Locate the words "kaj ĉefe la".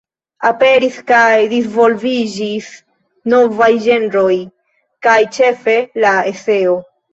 5.09-6.19